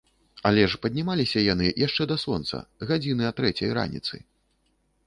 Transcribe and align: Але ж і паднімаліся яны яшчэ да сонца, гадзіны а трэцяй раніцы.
Але 0.49 0.63
ж 0.73 0.77
і 0.79 0.79
паднімаліся 0.85 1.43
яны 1.53 1.67
яшчэ 1.87 2.09
да 2.13 2.17
сонца, 2.25 2.55
гадзіны 2.93 3.23
а 3.33 3.35
трэцяй 3.43 3.69
раніцы. 3.81 4.15